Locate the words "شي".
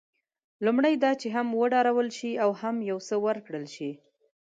2.17-2.31, 3.75-3.91